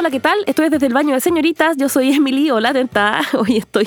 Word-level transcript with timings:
Hola, 0.00 0.10
¿qué 0.10 0.18
tal? 0.18 0.38
Estoy 0.46 0.70
desde 0.70 0.86
el 0.86 0.94
baño 0.94 1.12
de 1.12 1.20
señoritas. 1.20 1.76
Yo 1.76 1.90
soy 1.90 2.14
Emily. 2.14 2.50
Hola, 2.50 2.72
tentada. 2.72 3.20
Hoy 3.38 3.58
estoy, 3.58 3.86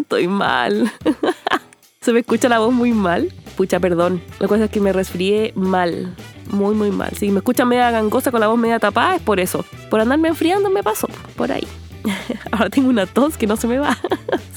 estoy 0.00 0.28
mal. 0.28 0.90
Se 2.00 2.14
me 2.14 2.20
escucha 2.20 2.48
la 2.48 2.58
voz 2.58 2.72
muy 2.72 2.92
mal. 2.92 3.30
Pucha, 3.54 3.78
perdón. 3.78 4.22
La 4.38 4.48
cosa 4.48 4.64
es 4.64 4.70
que 4.70 4.80
me 4.80 4.94
resfrié 4.94 5.52
mal. 5.54 6.16
Muy, 6.48 6.74
muy 6.74 6.90
mal. 6.90 7.14
Si 7.18 7.30
me 7.30 7.40
escuchan 7.40 7.68
media 7.68 7.90
gangosa 7.90 8.30
con 8.30 8.40
la 8.40 8.46
voz 8.46 8.58
media 8.58 8.78
tapada, 8.78 9.16
es 9.16 9.20
por 9.20 9.38
eso. 9.38 9.62
Por 9.90 10.00
andarme 10.00 10.28
enfriando 10.28 10.70
me 10.70 10.82
pasó. 10.82 11.06
Por 11.36 11.52
ahí. 11.52 11.68
Ahora 12.50 12.70
tengo 12.70 12.88
una 12.88 13.04
tos 13.04 13.36
que 13.36 13.46
no 13.46 13.56
se 13.58 13.66
me 13.66 13.78
va. 13.78 13.98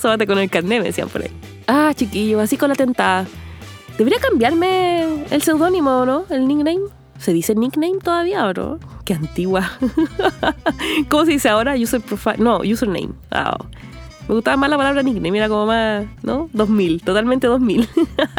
Sóbate 0.02 0.25
con 0.25 0.39
el 0.39 0.50
carnet, 0.50 0.80
me 0.80 0.86
decían 0.86 1.09
por 1.09 1.23
ahí. 1.23 1.32
Ah, 1.68 1.91
chiquillo, 1.93 2.39
así 2.39 2.55
con 2.55 2.70
la 2.70 2.76
tentada. 2.76 3.27
Debería 3.98 4.20
cambiarme 4.20 5.26
el 5.30 5.41
seudónimo, 5.41 6.05
¿no? 6.05 6.23
El 6.30 6.48
nickname. 6.48 6.84
¿Se 7.18 7.34
dice 7.34 7.54
nickname 7.54 7.99
todavía 8.02 8.48
o 8.48 8.54
no? 8.54 8.98
Antigua. 9.13 9.72
¿Cómo 11.09 11.26
se 11.26 11.31
dice 11.31 11.49
ahora? 11.49 11.76
User 11.76 12.02
profile. 12.02 12.38
No, 12.38 12.59
username. 12.59 13.09
Ah, 13.32 13.58
me 14.27 14.35
gustaba 14.35 14.58
más 14.58 14.70
la 14.70 14.77
palabra 14.77 15.02
nickname, 15.02 15.40
era 15.40 15.49
como 15.49 15.66
más, 15.66 16.05
¿no? 16.22 16.49
2000, 16.54 17.02
totalmente 17.02 17.48
2000. 17.48 17.90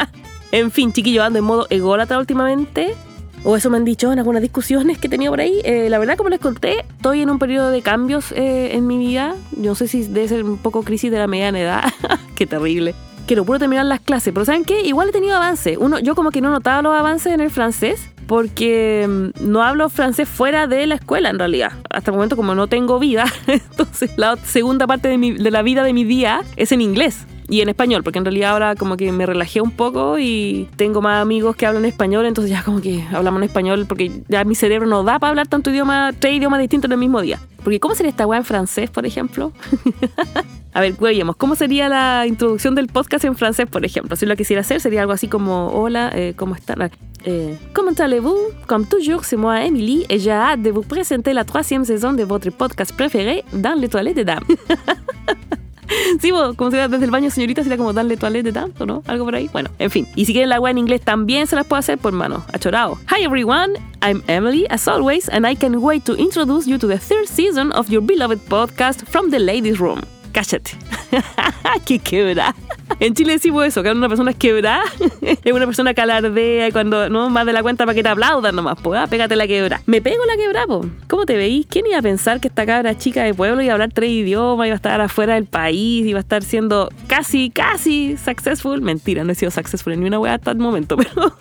en 0.52 0.70
fin, 0.70 0.92
chiquillo, 0.92 1.24
ando 1.24 1.40
en 1.40 1.44
modo 1.44 1.66
ególatra 1.68 2.16
últimamente. 2.16 2.94
O 3.42 3.56
eso 3.56 3.70
me 3.70 3.78
han 3.78 3.84
dicho 3.84 4.12
en 4.12 4.18
algunas 4.18 4.42
discusiones 4.42 4.98
que 4.98 5.06
he 5.06 5.10
tenido 5.10 5.32
por 5.32 5.40
ahí. 5.40 5.60
Eh, 5.64 5.88
la 5.88 5.98
verdad, 5.98 6.16
como 6.16 6.28
les 6.28 6.38
conté, 6.38 6.80
estoy 6.80 7.22
en 7.22 7.30
un 7.30 7.38
periodo 7.38 7.70
de 7.70 7.82
cambios 7.82 8.32
eh, 8.32 8.76
en 8.76 8.86
mi 8.86 8.98
vida. 8.98 9.34
No 9.56 9.74
sé 9.74 9.88
si 9.88 10.04
debe 10.04 10.28
ser 10.28 10.44
un 10.44 10.58
poco 10.58 10.82
crisis 10.82 11.10
de 11.10 11.18
la 11.18 11.26
mediana 11.26 11.58
edad. 11.58 11.82
Qué 12.36 12.46
terrible. 12.46 12.94
Quiero 13.26 13.44
puro 13.44 13.58
terminar 13.58 13.86
las 13.86 14.00
clases, 14.00 14.32
pero 14.32 14.44
¿saben 14.44 14.64
qué? 14.64 14.82
Igual 14.82 15.08
he 15.08 15.12
tenido 15.12 15.36
avances. 15.36 15.76
Uno, 15.80 15.98
yo 16.00 16.14
como 16.14 16.30
que 16.30 16.40
no 16.40 16.50
notaba 16.50 16.82
los 16.82 16.94
avances 16.94 17.32
en 17.32 17.40
el 17.40 17.50
francés 17.50 18.10
porque 18.30 19.08
mm, 19.08 19.50
no 19.50 19.60
hablo 19.64 19.88
francés 19.88 20.28
fuera 20.28 20.68
de 20.68 20.86
la 20.86 20.94
escuela 20.94 21.30
en 21.30 21.38
realidad. 21.40 21.72
Hasta 21.90 22.12
el 22.12 22.14
momento 22.14 22.36
como 22.36 22.54
no 22.54 22.68
tengo 22.68 23.00
vida, 23.00 23.24
entonces 23.48 24.12
la 24.16 24.36
segunda 24.36 24.86
parte 24.86 25.08
de, 25.08 25.50
la 25.50 25.62
vida 25.62 25.82
de 25.82 25.92
mi 25.92 26.04
día 26.04 26.42
es 26.54 26.70
en 26.70 26.80
inglés 26.80 27.26
y 27.48 27.60
en 27.60 27.68
español, 27.68 28.04
porque 28.04 28.20
en 28.20 28.24
realidad 28.24 28.52
ahora 28.52 28.76
como 28.76 28.96
que 28.96 29.10
me 29.10 29.26
relajé 29.26 29.60
un 29.60 29.72
poco 29.72 30.20
y 30.20 30.68
tengo 30.76 31.02
más 31.02 31.20
amigos 31.20 31.56
que 31.56 31.66
hablan 31.66 31.84
español, 31.86 32.24
entonces 32.24 32.52
ya 32.52 32.62
como 32.62 32.80
que 32.80 33.04
hablamos 33.12 33.40
en 33.40 33.48
español 33.48 33.86
porque 33.88 34.22
ya 34.28 34.44
mi 34.44 34.54
cerebro 34.54 34.86
no 34.86 35.02
da 35.02 35.18
para 35.18 35.30
hablar 35.30 35.48
tanto 35.48 35.70
idioma, 35.70 36.12
tres 36.16 36.34
idiomas 36.34 36.60
distintos 36.60 36.88
en 36.88 36.92
el 36.92 36.98
mismo 36.98 37.20
día. 37.20 37.40
Porque 37.64 37.80
¿cómo 37.80 37.96
sería 37.96 38.10
esta 38.10 38.28
weá 38.28 38.38
en 38.38 38.44
francés, 38.44 38.90
por 38.90 39.06
ejemplo? 39.06 39.50
A 40.72 40.80
ver, 40.80 40.94
veamos, 41.00 41.34
¿cómo 41.34 41.56
sería 41.56 41.88
la 41.88 42.28
introducción 42.28 42.76
del 42.76 42.86
podcast 42.86 43.24
en 43.24 43.34
francés, 43.34 43.66
por 43.66 43.84
ejemplo? 43.84 44.14
Si 44.14 44.24
lo 44.24 44.36
quisiera 44.36 44.60
hacer, 44.60 44.80
sería 44.80 45.00
algo 45.00 45.12
así 45.12 45.26
como, 45.26 45.70
hola, 45.72 46.12
eh, 46.14 46.34
¿cómo 46.36 46.54
están? 46.54 46.92
Eh, 47.24 47.56
¿Comment 47.72 47.98
allez-vous? 47.98 48.38
Comme 48.66 48.86
toujours, 48.86 49.24
c'est 49.24 49.36
moi, 49.36 49.62
Emily, 49.62 50.06
et 50.08 50.18
j'ai 50.18 50.30
hâte 50.30 50.62
de 50.62 50.70
vous 50.70 50.82
présenter 50.82 51.32
la 51.32 51.44
troisième 51.44 51.84
saison 51.84 52.12
de 52.12 52.22
votre 52.22 52.50
podcast 52.50 52.94
préféré, 52.96 53.44
Dans 53.52 53.78
les 53.78 53.88
toilettes 53.88 54.16
de 54.16 54.22
dames. 54.22 54.44
sí, 56.20 56.30
como 56.56 56.70
sería 56.70 56.88
desde 56.88 57.04
el 57.04 57.10
baño, 57.10 57.30
señorita, 57.30 57.62
sería 57.62 57.76
como 57.76 57.92
darle 57.92 58.16
toilette 58.16 58.44
de 58.44 58.52
tanto, 58.52 58.86
¿no? 58.86 59.02
Algo 59.06 59.24
por 59.24 59.34
ahí. 59.34 59.48
Bueno, 59.52 59.70
en 59.78 59.90
fin. 59.90 60.06
Y 60.16 60.24
si 60.24 60.32
quieren 60.32 60.48
la 60.48 60.60
web 60.60 60.70
en 60.72 60.78
inglés 60.78 61.02
también 61.02 61.46
se 61.46 61.56
las 61.56 61.66
puedo 61.66 61.80
hacer, 61.80 61.98
por 61.98 62.12
mano. 62.12 62.44
Achorao. 62.52 62.98
Hi 63.10 63.22
everyone, 63.24 63.74
I'm 64.02 64.22
Emily, 64.26 64.66
as 64.70 64.88
always, 64.88 65.28
and 65.28 65.46
I 65.46 65.54
can't 65.54 65.76
wait 65.76 66.04
to 66.04 66.14
introduce 66.14 66.66
you 66.66 66.78
to 66.78 66.86
the 66.86 66.98
third 66.98 67.26
season 67.26 67.72
of 67.72 67.90
your 67.90 68.02
beloved 68.02 68.40
podcast 68.48 69.04
from 69.06 69.30
the 69.30 69.38
ladies' 69.38 69.78
room. 69.78 70.00
Cállate. 70.32 70.76
¡Qué 71.84 71.98
quebra! 71.98 72.54
En 73.00 73.14
Chile 73.14 73.32
decimos 73.32 73.64
eso, 73.64 73.82
que 73.82 73.90
una 73.90 74.08
persona 74.10 74.30
es 74.32 74.36
quebrada, 74.36 74.84
es 75.22 75.52
una 75.52 75.64
persona 75.64 75.94
que 75.94 76.02
alardea 76.02 76.70
cuando 76.70 77.08
no 77.08 77.30
más 77.30 77.46
de 77.46 77.54
la 77.54 77.62
cuenta 77.62 77.86
para 77.86 77.94
que 77.94 78.02
te 78.02 78.10
aplaudan 78.10 78.54
nomás, 78.54 78.78
pues, 78.82 79.00
ah, 79.00 79.06
pégate 79.06 79.36
la 79.36 79.46
quebra. 79.46 79.80
Me 79.86 80.02
pego 80.02 80.22
la 80.26 80.36
quebra, 80.36 80.66
pues. 80.66 80.86
¿Cómo 81.08 81.24
te 81.24 81.34
veís? 81.34 81.66
¿Quién 81.66 81.86
iba 81.86 81.98
a 81.98 82.02
pensar 82.02 82.40
que 82.40 82.48
esta 82.48 82.66
cabra 82.66 82.98
chica 82.98 83.24
de 83.24 83.32
pueblo 83.32 83.62
iba 83.62 83.72
a 83.72 83.74
hablar 83.74 83.90
tres 83.90 84.10
idiomas, 84.10 84.66
iba 84.66 84.74
a 84.74 84.76
estar 84.76 85.00
afuera 85.00 85.34
del 85.34 85.46
país, 85.46 86.06
iba 86.06 86.18
a 86.18 86.20
estar 86.20 86.42
siendo 86.42 86.90
casi, 87.06 87.48
casi 87.48 88.18
successful? 88.18 88.82
Mentira, 88.82 89.24
no 89.24 89.32
he 89.32 89.34
sido 89.34 89.50
successful 89.50 89.94
en 89.94 90.00
ni 90.00 90.06
una 90.06 90.18
wea 90.18 90.34
hasta 90.34 90.50
el 90.50 90.58
momento, 90.58 90.96
pero, 90.98 91.34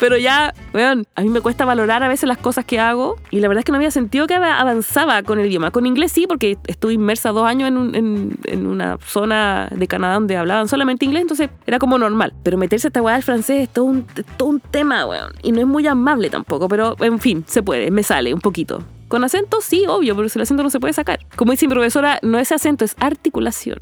pero 0.00 0.16
ya, 0.16 0.54
weón, 0.72 1.06
a 1.14 1.20
mí 1.20 1.28
me 1.28 1.42
cuesta 1.42 1.66
valorar 1.66 2.02
a 2.02 2.08
veces 2.08 2.26
las 2.26 2.38
cosas 2.38 2.64
que 2.64 2.80
hago 2.80 3.18
y 3.30 3.40
la 3.40 3.48
verdad 3.48 3.60
es 3.60 3.64
que 3.66 3.72
no 3.72 3.76
había 3.76 3.90
sentido 3.90 4.26
que 4.26 4.34
avanzaba 4.34 5.22
con 5.22 5.38
el 5.38 5.46
idioma. 5.46 5.70
Con 5.70 5.84
inglés 5.84 6.10
sí, 6.10 6.26
porque 6.26 6.56
estuve 6.66 6.94
inmersa 6.94 7.30
dos 7.32 7.46
años 7.46 7.68
en, 7.68 7.94
en, 7.94 8.38
en 8.44 8.66
una 8.66 8.96
zona 9.04 9.68
de 9.70 9.86
Canadá 9.86 10.14
donde 10.14 10.38
hablaban 10.38 10.68
solamente 10.68 11.04
inglés, 11.04 11.22
entonces 11.22 11.50
era 11.66 11.78
como 11.78 11.98
normal. 11.98 12.32
Pero 12.42 12.56
meterse 12.56 12.86
a 12.86 12.88
esta 12.88 13.02
weá 13.02 13.14
del 13.14 13.22
francés 13.22 13.64
es 13.64 13.68
todo 13.68 13.84
un, 13.84 14.06
todo 14.38 14.48
un 14.48 14.60
tema, 14.60 15.04
weón. 15.04 15.32
Y 15.42 15.52
no 15.52 15.60
es 15.60 15.66
muy 15.66 15.86
amable 15.86 16.30
tampoco, 16.30 16.66
pero 16.66 16.96
en 17.00 17.18
fin, 17.18 17.44
se 17.46 17.62
puede, 17.62 17.90
me 17.90 18.02
sale 18.02 18.32
un 18.32 18.40
poquito. 18.40 18.82
Con 19.08 19.22
acento, 19.22 19.60
sí, 19.60 19.84
obvio, 19.86 20.16
pero 20.16 20.30
si 20.30 20.38
el 20.38 20.44
acento 20.44 20.62
no 20.62 20.70
se 20.70 20.80
puede 20.80 20.94
sacar. 20.94 21.18
Como 21.36 21.50
dice 21.50 21.66
mi 21.66 21.74
profesora, 21.74 22.20
no 22.22 22.38
es 22.38 22.52
acento, 22.52 22.86
es 22.86 22.96
articulación. 23.00 23.78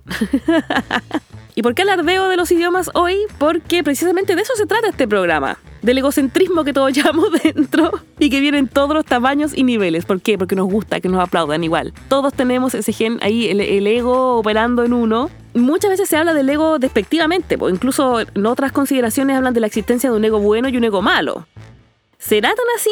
¿Y 1.54 1.62
por 1.62 1.74
qué 1.74 1.82
alardeo 1.82 2.28
de 2.28 2.36
los 2.36 2.50
idiomas 2.50 2.90
hoy? 2.94 3.16
Porque 3.38 3.84
precisamente 3.84 4.34
de 4.34 4.42
eso 4.42 4.54
se 4.56 4.66
trata 4.66 4.88
este 4.88 5.06
programa. 5.06 5.58
Del 5.82 5.98
egocentrismo 5.98 6.64
que 6.64 6.72
todos 6.72 6.92
llevamos 6.96 7.30
dentro 7.42 7.92
y 8.18 8.30
que 8.30 8.40
viene 8.40 8.58
en 8.58 8.68
todos 8.68 8.94
los 8.94 9.04
tamaños 9.04 9.56
y 9.56 9.64
niveles. 9.64 10.04
¿Por 10.04 10.20
qué? 10.20 10.38
Porque 10.38 10.56
nos 10.56 10.68
gusta 10.68 11.00
que 11.00 11.08
nos 11.08 11.20
aplaudan 11.20 11.64
igual. 11.64 11.92
Todos 12.08 12.32
tenemos 12.34 12.74
ese 12.74 12.92
gen 12.92 13.18
ahí, 13.22 13.48
el, 13.48 13.60
el 13.60 13.86
ego 13.86 14.36
operando 14.36 14.84
en 14.84 14.92
uno 14.92 15.30
muchas 15.54 15.90
veces 15.90 16.08
se 16.08 16.16
habla 16.16 16.34
del 16.34 16.48
ego 16.48 16.78
despectivamente, 16.78 17.56
o 17.58 17.68
incluso 17.68 18.20
en 18.20 18.46
otras 18.46 18.72
consideraciones 18.72 19.36
hablan 19.36 19.54
de 19.54 19.60
la 19.60 19.66
existencia 19.66 20.10
de 20.10 20.16
un 20.16 20.24
ego 20.24 20.38
bueno 20.38 20.68
y 20.68 20.76
un 20.76 20.84
ego 20.84 21.02
malo. 21.02 21.46
¿Será 22.18 22.50
tan 22.50 22.66
así? 22.76 22.90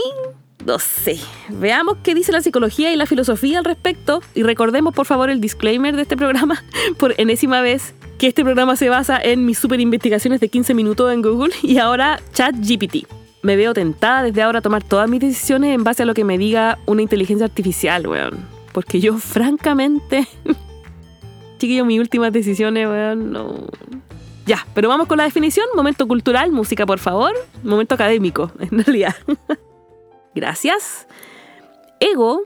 No 0.65 0.79
sé. 0.79 1.19
Veamos 1.49 1.99
qué 2.03 2.15
dice 2.15 2.33
la 2.33 2.41
psicología 2.41 2.93
y 2.93 2.97
la 2.97 3.07
filosofía 3.07 3.59
al 3.59 3.65
respecto 3.65 4.21
y 4.35 4.43
recordemos 4.43 4.95
por 4.95 5.07
favor 5.07 5.31
el 5.31 5.41
disclaimer 5.41 5.95
de 5.95 6.03
este 6.03 6.17
programa 6.17 6.63
por 6.99 7.15
enésima 7.19 7.61
vez 7.61 7.95
que 8.19 8.29
este 8.29 8.43
programa 8.43 8.77
se 8.77 8.89
basa 8.89 9.21
en 9.23 9.45
mis 9.45 9.59
super 9.59 9.81
investigaciones 9.81 10.41
de 10.41 10.49
15 10.49 10.75
minutos 10.75 11.13
en 11.13 11.23
Google 11.23 11.55
y 11.63 11.79
ahora 11.79 12.21
ChatGPT. 12.33 13.07
Me 13.43 13.57
veo 13.57 13.75
tentada 13.75 14.23
desde 14.23 14.43
ahora 14.43 14.59
a 14.59 14.63
tomar 14.63 14.83
todas 14.83 15.09
mis 15.09 15.21
decisiones 15.21 15.75
en 15.75 15.85
base 15.85 16.03
a 16.03 16.07
lo 16.07 16.15
que 16.15 16.25
me 16.25 16.39
diga 16.39 16.79
una 16.87 17.03
inteligencia 17.03 17.47
artificial, 17.47 18.07
weón. 18.07 18.39
Porque 18.73 19.01
yo 19.01 19.19
francamente 19.19 20.27
Chiquillo, 21.59 21.85
mis 21.87 22.01
últimas 22.01 22.33
decisiones, 22.33 22.87
weón, 22.87 23.33
no. 23.33 23.67
Ya, 24.45 24.67
pero 24.75 24.89
vamos 24.89 25.07
con 25.07 25.19
la 25.19 25.25
definición. 25.25 25.67
Momento 25.75 26.07
cultural, 26.07 26.53
música, 26.53 26.87
por 26.87 26.99
favor. 26.99 27.33
Momento 27.63 27.95
académico, 27.95 28.53
en 28.59 28.85
realidad. 28.85 29.17
Gracias. 30.35 31.07
Ego 31.99 32.43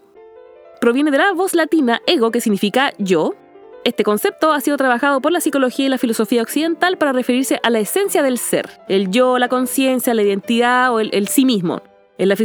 proviene 0.81 1.11
de 1.11 1.19
la 1.19 1.33
voz 1.33 1.55
latina 1.55 2.01
ego, 2.07 2.31
que 2.31 2.41
significa 2.41 2.93
yo. 2.99 3.35
Este 3.83 4.05
concepto 4.05 4.53
ha 4.53 4.61
sido 4.61 4.77
trabajado 4.77 5.23
por 5.23 5.33
la 5.33 5.41
psicología 5.41 5.87
y 5.87 5.89
la 5.89 5.97
filosofía 5.97 6.43
occidental 6.43 6.99
para 6.99 7.13
referirse 7.13 7.61
a 7.63 7.71
la 7.71 7.79
esencia 7.79 8.23
del 8.23 8.37
ser, 8.37 8.69
el 8.89 9.11
yo, 9.11 9.39
la 9.39 9.49
conciencia, 9.49 10.13
la 10.13 10.23
identidad 10.23 10.93
o 10.93 11.01
el, 11.01 11.29
sí 11.29 11.47
mismo. 11.47 11.81
En 12.19 12.29
la, 12.29 12.37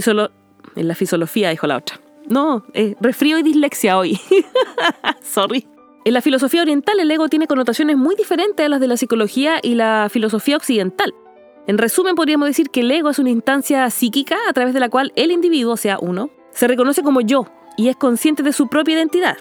en 0.75 0.87
la 0.87 0.95
fisiología, 0.95 1.49
dijo 1.49 1.67
la 1.67 1.77
otra. 1.77 1.99
No, 2.27 2.65
eh, 2.73 2.95
refrío 3.01 3.37
y 3.37 3.43
dislexia 3.43 3.97
hoy. 3.97 4.17
Sorry. 5.21 5.67
En 6.05 6.13
la 6.13 6.21
filosofía 6.21 6.61
oriental 6.61 6.99
el 6.99 7.11
ego 7.11 7.27
tiene 7.27 7.47
connotaciones 7.47 7.97
muy 7.97 8.15
diferentes 8.15 8.65
a 8.65 8.69
las 8.69 8.79
de 8.79 8.87
la 8.87 8.95
psicología 8.95 9.59
y 9.61 9.75
la 9.75 10.07
filosofía 10.09 10.55
occidental. 10.55 11.13
En 11.67 11.77
resumen, 11.77 12.15
podríamos 12.15 12.47
decir 12.47 12.69
que 12.69 12.81
el 12.81 12.91
ego 12.91 13.09
es 13.09 13.19
una 13.19 13.31
instancia 13.31 13.89
psíquica 13.89 14.37
a 14.47 14.53
través 14.53 14.73
de 14.73 14.79
la 14.79 14.89
cual 14.89 15.11
el 15.15 15.31
individuo, 15.31 15.73
o 15.73 15.77
sea, 15.77 15.97
uno, 15.99 16.29
se 16.51 16.67
reconoce 16.67 17.01
como 17.01 17.21
yo 17.21 17.47
y 17.75 17.89
es 17.89 17.95
consciente 17.95 18.43
de 18.43 18.53
su 18.53 18.67
propia 18.67 18.95
identidad. 18.95 19.37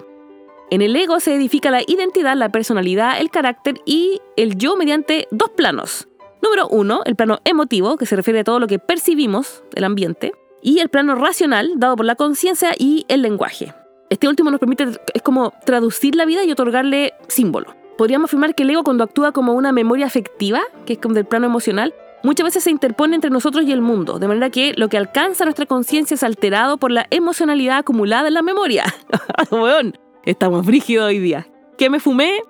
En 0.71 0.83
el 0.83 0.97
ego 0.97 1.21
se 1.21 1.35
edifica 1.35 1.71
la 1.71 1.83
identidad, 1.87 2.37
la 2.37 2.49
personalidad, 2.49 3.21
el 3.21 3.31
carácter 3.31 3.81
y 3.85 4.21
el 4.37 4.57
yo 4.57 4.77
mediante 4.77 5.29
dos 5.31 5.51
planos. 5.51 6.09
Número 6.43 6.69
uno, 6.69 7.03
el 7.05 7.17
plano 7.17 7.41
emotivo, 7.45 7.97
que 7.97 8.07
se 8.07 8.17
refiere 8.17 8.41
a 8.41 8.45
todo 8.45 8.61
lo 8.61 8.67
que 8.67 8.79
percibimos, 8.79 9.63
el 9.75 9.85
ambiente, 9.85 10.33
y 10.63 10.81
el 10.81 10.89
plano 10.89 11.15
racional, 11.15 11.73
dado 11.77 11.97
por 11.97 12.07
la 12.07 12.17
conciencia 12.17 12.73
y 12.79 13.05
el 13.09 13.23
lenguaje. 13.23 13.75
Este 14.11 14.29
último 14.29 14.51
nos 14.51 14.61
permite, 14.61 14.89
es 15.13 15.23
como 15.23 15.53
traducir 15.65 16.15
la 16.15 16.25
vida 16.25 16.45
y 16.45 16.51
otorgarle 16.51 17.15
símbolo. 17.29 17.75
Podríamos 17.97 18.31
afirmar 18.31 18.55
que 18.55 18.63
el 18.65 18.71
ego 18.71 18.83
cuando 18.83 19.05
actúa 19.05 19.33
como 19.33 19.53
una 19.53 19.73
memoria 19.73 20.07
afectiva, 20.07 20.63
que 20.87 20.95
es 20.95 20.99
como 20.99 21.15
del 21.15 21.27
plano 21.27 21.47
emocional, 21.47 21.95
muchas 22.23 22.45
veces 22.45 22.65
se 22.65 22.71
interpone 22.71 23.15
entre 23.15 23.31
nosotros 23.31 23.65
y 23.65 23.73
el 23.73 23.81
mundo, 23.81 24.19
de 24.19 24.27
manera 24.27 24.51
que 24.51 24.73
lo 24.77 24.89
que 24.89 24.97
alcanza 24.97 25.45
nuestra 25.45 25.67
conciencia 25.67 26.15
es 26.15 26.23
alterado 26.23 26.79
por 26.79 26.91
la 26.91 27.07
emocionalidad 27.11 27.79
acumulada 27.79 28.29
en 28.29 28.35
la 28.35 28.43
memoria. 28.43 28.85
Weón, 29.51 29.97
estamos 30.25 30.65
frígidos 30.67 31.07
hoy 31.07 31.19
día. 31.19 31.47
¿Qué 31.79 31.91
me 31.91 32.01
fumé? 32.01 32.41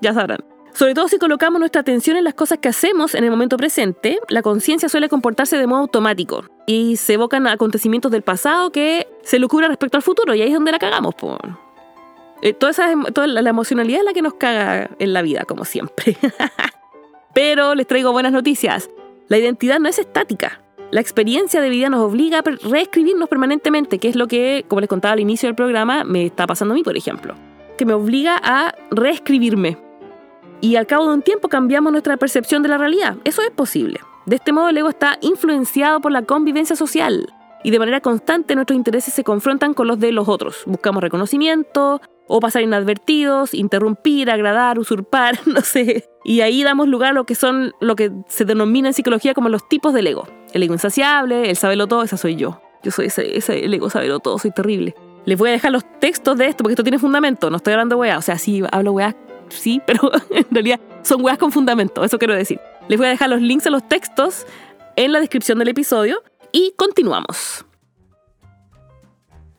Ya 0.00 0.12
sabrán. 0.12 0.44
Sobre 0.74 0.94
todo 0.94 1.06
si 1.06 1.18
colocamos 1.18 1.60
nuestra 1.60 1.82
atención 1.82 2.16
en 2.16 2.24
las 2.24 2.34
cosas 2.34 2.58
que 2.58 2.68
hacemos 2.68 3.14
en 3.14 3.22
el 3.22 3.30
momento 3.30 3.56
presente, 3.56 4.18
la 4.28 4.42
conciencia 4.42 4.88
suele 4.88 5.08
comportarse 5.08 5.56
de 5.56 5.68
modo 5.68 5.82
automático 5.82 6.44
y 6.66 6.96
se 6.96 7.12
evocan 7.14 7.46
acontecimientos 7.46 8.10
del 8.10 8.22
pasado 8.22 8.72
que 8.72 9.06
se 9.22 9.38
lucura 9.38 9.68
respecto 9.68 9.96
al 9.96 10.02
futuro 10.02 10.34
y 10.34 10.42
ahí 10.42 10.48
es 10.48 10.54
donde 10.54 10.72
la 10.72 10.80
cagamos. 10.80 11.14
Eh, 12.42 12.54
toda, 12.54 12.72
esa, 12.72 12.92
toda 13.12 13.28
la, 13.28 13.48
emocionalidad 13.48 14.00
es 14.00 14.04
la 14.04 14.12
que 14.12 14.22
nos 14.22 14.34
caga 14.34 14.90
en 14.98 15.12
la 15.12 15.22
vida, 15.22 15.44
como 15.44 15.64
siempre. 15.64 16.16
Pero 17.34 17.76
les 17.76 17.86
traigo 17.86 18.10
buenas 18.10 18.32
noticias. 18.32 18.90
La 19.28 19.38
identidad 19.38 19.78
no 19.78 19.88
es 19.88 20.00
estática. 20.00 20.63
La 20.94 21.00
experiencia 21.00 21.60
de 21.60 21.70
vida 21.70 21.90
nos 21.90 22.02
obliga 22.02 22.38
a 22.38 22.42
reescribirnos 22.42 23.28
permanentemente, 23.28 23.98
que 23.98 24.06
es 24.06 24.14
lo 24.14 24.28
que, 24.28 24.64
como 24.68 24.78
les 24.78 24.88
contaba 24.88 25.14
al 25.14 25.18
inicio 25.18 25.48
del 25.48 25.56
programa, 25.56 26.04
me 26.04 26.24
está 26.24 26.46
pasando 26.46 26.72
a 26.72 26.76
mí, 26.76 26.84
por 26.84 26.96
ejemplo. 26.96 27.34
Que 27.76 27.84
me 27.84 27.94
obliga 27.94 28.40
a 28.40 28.76
reescribirme. 28.92 29.76
Y 30.60 30.76
al 30.76 30.86
cabo 30.86 31.08
de 31.08 31.14
un 31.14 31.22
tiempo 31.22 31.48
cambiamos 31.48 31.90
nuestra 31.90 32.16
percepción 32.16 32.62
de 32.62 32.68
la 32.68 32.78
realidad. 32.78 33.16
Eso 33.24 33.42
es 33.42 33.50
posible. 33.50 33.98
De 34.26 34.36
este 34.36 34.52
modo 34.52 34.68
el 34.68 34.78
ego 34.78 34.88
está 34.88 35.18
influenciado 35.20 36.00
por 36.00 36.12
la 36.12 36.22
convivencia 36.22 36.76
social 36.76 37.28
y 37.64 37.70
de 37.70 37.78
manera 37.78 38.00
constante 38.00 38.54
nuestros 38.54 38.76
intereses 38.76 39.12
se 39.12 39.24
confrontan 39.24 39.74
con 39.74 39.88
los 39.88 39.98
de 39.98 40.12
los 40.12 40.28
otros. 40.28 40.62
Buscamos 40.66 41.02
reconocimiento 41.02 42.00
o 42.26 42.38
pasar 42.38 42.62
inadvertidos, 42.62 43.54
interrumpir, 43.54 44.30
agradar, 44.30 44.78
usurpar, 44.78 45.38
no 45.46 45.62
sé. 45.62 46.08
Y 46.24 46.42
ahí 46.42 46.62
damos 46.62 46.88
lugar 46.88 47.10
a 47.10 47.14
lo 47.14 47.24
que 47.24 47.34
son 47.34 47.72
lo 47.80 47.96
que 47.96 48.12
se 48.28 48.44
denomina 48.44 48.88
en 48.88 48.94
psicología 48.94 49.34
como 49.34 49.48
los 49.48 49.66
tipos 49.66 49.94
del 49.94 50.06
ego. 50.06 50.28
El 50.52 50.62
ego 50.62 50.74
insaciable, 50.74 51.50
el 51.50 51.56
sabelo 51.56 51.86
todo, 51.86 52.02
esa 52.02 52.18
soy 52.18 52.36
yo. 52.36 52.60
Yo 52.82 52.90
soy 52.90 53.06
ese, 53.06 53.36
ese 53.36 53.64
el 53.64 53.72
ego 53.72 53.88
sabelo 53.88 54.20
todo, 54.20 54.38
soy 54.38 54.50
terrible. 54.50 54.94
Les 55.24 55.38
voy 55.38 55.48
a 55.48 55.52
dejar 55.52 55.72
los 55.72 55.84
textos 56.00 56.36
de 56.36 56.46
esto 56.46 56.58
porque 56.64 56.74
esto 56.74 56.84
tiene 56.84 56.98
fundamento, 56.98 57.48
no 57.48 57.56
estoy 57.56 57.72
hablando 57.72 57.96
weá. 57.96 58.18
O 58.18 58.22
sea, 58.22 58.36
sí, 58.36 58.62
hablo 58.72 58.92
weá, 58.92 59.16
sí, 59.48 59.80
pero 59.86 60.12
en 60.30 60.46
realidad 60.50 60.80
son 61.02 61.24
weas 61.24 61.38
con 61.38 61.50
fundamento, 61.50 62.04
eso 62.04 62.18
quiero 62.18 62.34
decir. 62.34 62.60
Les 62.88 62.98
voy 62.98 63.06
a 63.06 63.10
dejar 63.10 63.30
los 63.30 63.40
links 63.40 63.66
a 63.66 63.70
los 63.70 63.88
textos 63.88 64.46
en 64.96 65.12
la 65.12 65.20
descripción 65.20 65.58
del 65.58 65.68
episodio 65.68 66.22
y 66.54 66.72
continuamos. 66.76 67.66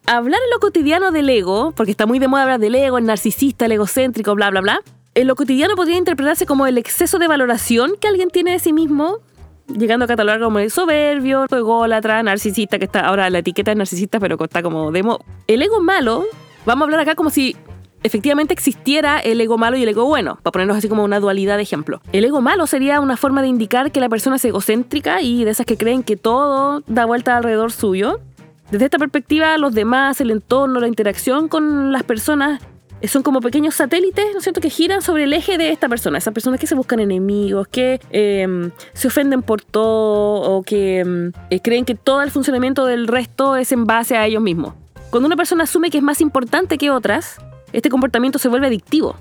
Hablar 0.07 0.39
en 0.41 0.49
lo 0.49 0.59
cotidiano 0.59 1.11
del 1.11 1.29
ego, 1.29 1.73
porque 1.75 1.91
está 1.91 2.05
muy 2.05 2.19
de 2.19 2.29
moda 2.29 2.43
hablar 2.43 2.59
del 2.59 2.73
ego, 2.73 2.97
el 2.97 3.05
narcisista, 3.05 3.65
el 3.65 3.73
egocéntrico, 3.73 4.33
bla, 4.33 4.49
bla, 4.49 4.61
bla. 4.61 4.81
En 5.13 5.27
lo 5.27 5.35
cotidiano 5.35 5.75
podría 5.75 5.97
interpretarse 5.97 6.45
como 6.45 6.67
el 6.67 6.77
exceso 6.77 7.19
de 7.19 7.27
valoración 7.27 7.95
que 7.99 8.07
alguien 8.07 8.29
tiene 8.29 8.51
de 8.51 8.59
sí 8.59 8.71
mismo, 8.71 9.19
llegando 9.67 10.05
a 10.05 10.07
catalogar 10.07 10.39
como 10.39 10.59
el 10.59 10.71
soberbio, 10.71 11.45
ególatra, 11.51 12.23
narcisista, 12.23 12.79
que 12.79 12.85
está 12.85 13.01
ahora 13.01 13.29
la 13.29 13.39
etiqueta 13.39 13.71
de 13.71 13.75
narcisista, 13.75 14.19
pero 14.21 14.41
está 14.41 14.63
como 14.63 14.89
demo. 14.91 15.19
El 15.47 15.63
ego 15.63 15.81
malo, 15.81 16.23
vamos 16.65 16.83
a 16.83 16.85
hablar 16.85 17.01
acá 17.01 17.15
como 17.15 17.29
si 17.29 17.57
efectivamente 18.05 18.53
existiera 18.53 19.19
el 19.19 19.41
ego 19.41 19.57
malo 19.57 19.77
y 19.77 19.83
el 19.83 19.89
ego 19.89 20.05
bueno, 20.05 20.37
para 20.43 20.51
ponernos 20.51 20.77
así 20.77 20.87
como 20.87 21.03
una 21.03 21.19
dualidad 21.19 21.57
de 21.57 21.63
ejemplo. 21.63 22.01
El 22.13 22.23
ego 22.23 22.39
malo 22.39 22.67
sería 22.67 23.01
una 23.01 23.17
forma 23.17 23.41
de 23.41 23.47
indicar 23.47 23.91
que 23.91 23.99
la 23.99 24.09
persona 24.09 24.35
es 24.35 24.45
egocéntrica 24.45 25.21
y 25.21 25.43
de 25.43 25.51
esas 25.51 25.65
que 25.65 25.75
creen 25.75 26.03
que 26.03 26.15
todo 26.15 26.83
da 26.87 27.05
vuelta 27.05 27.35
alrededor 27.35 27.71
suyo. 27.71 28.19
Desde 28.69 28.85
esta 28.85 28.99
perspectiva, 28.99 29.57
los 29.57 29.73
demás, 29.73 30.21
el 30.21 30.31
entorno, 30.31 30.79
la 30.79 30.87
interacción 30.87 31.47
con 31.47 31.91
las 31.91 32.03
personas 32.03 32.61
eh, 33.01 33.07
son 33.07 33.23
como 33.23 33.41
pequeños 33.41 33.75
satélites, 33.75 34.25
¿no 34.33 34.39
es 34.39 34.59
que 34.59 34.69
giran 34.69 35.01
sobre 35.01 35.23
el 35.23 35.33
eje 35.33 35.57
de 35.57 35.71
esta 35.71 35.89
persona. 35.89 36.17
Esas 36.17 36.33
personas 36.33 36.59
que 36.59 36.67
se 36.67 36.75
buscan 36.75 36.99
enemigos, 36.99 37.67
que 37.67 37.99
em, 38.11 38.71
se 38.93 39.07
ofenden 39.07 39.41
por 39.41 39.61
todo 39.61 40.41
o 40.41 40.63
que 40.63 40.99
em, 40.99 41.31
eh, 41.49 41.59
creen 41.59 41.85
que 41.85 41.95
todo 41.95 42.21
el 42.21 42.31
funcionamiento 42.31 42.85
del 42.85 43.07
resto 43.07 43.55
es 43.55 43.71
en 43.71 43.85
base 43.85 44.15
a 44.15 44.25
ellos 44.25 44.41
mismos. 44.41 44.75
Cuando 45.09 45.27
una 45.27 45.35
persona 45.35 45.63
asume 45.63 45.89
que 45.89 45.97
es 45.97 46.03
más 46.03 46.21
importante 46.21 46.77
que 46.77 46.91
otras, 46.91 47.37
este 47.73 47.89
comportamiento 47.89 48.39
se 48.39 48.47
vuelve 48.47 48.67
adictivo. 48.67 49.15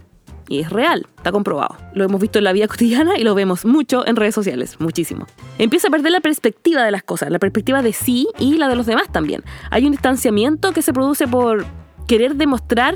Y 0.46 0.60
es 0.60 0.70
real, 0.70 1.06
está 1.16 1.32
comprobado. 1.32 1.76
Lo 1.94 2.04
hemos 2.04 2.20
visto 2.20 2.38
en 2.38 2.44
la 2.44 2.52
vida 2.52 2.68
cotidiana 2.68 3.18
y 3.18 3.24
lo 3.24 3.34
vemos 3.34 3.64
mucho 3.64 4.06
en 4.06 4.16
redes 4.16 4.34
sociales, 4.34 4.78
muchísimo. 4.78 5.26
Empieza 5.58 5.88
a 5.88 5.90
perder 5.90 6.12
la 6.12 6.20
perspectiva 6.20 6.84
de 6.84 6.90
las 6.90 7.02
cosas, 7.02 7.30
la 7.30 7.38
perspectiva 7.38 7.82
de 7.82 7.92
sí 7.92 8.28
y 8.38 8.56
la 8.56 8.68
de 8.68 8.76
los 8.76 8.86
demás 8.86 9.10
también. 9.10 9.42
Hay 9.70 9.84
un 9.86 9.92
distanciamiento 9.92 10.72
que 10.72 10.82
se 10.82 10.92
produce 10.92 11.26
por 11.26 11.64
querer 12.06 12.36
demostrar 12.36 12.94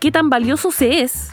qué 0.00 0.10
tan 0.10 0.30
valioso 0.30 0.70
se 0.70 1.02
es 1.02 1.30